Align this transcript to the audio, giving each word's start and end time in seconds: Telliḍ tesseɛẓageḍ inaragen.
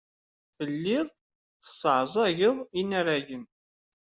Telliḍ 0.55 1.07
tesseɛẓageḍ 1.61 2.57
inaragen. 2.79 3.43